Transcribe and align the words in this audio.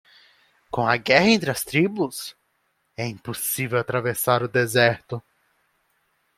Com 0.77 0.87
as 0.93 0.99
guerras 1.01 1.27
entre 1.33 1.51
as 1.51 1.63
tribos? 1.63 2.35
é 2.97 3.05
impossível 3.05 3.77
atravessar 3.77 4.41
o 4.41 4.47
deserto. 4.47 5.21